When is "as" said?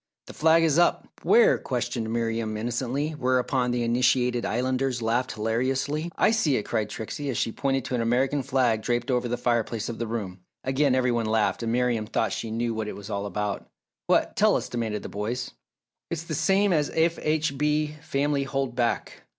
7.29-7.37, 16.73-16.89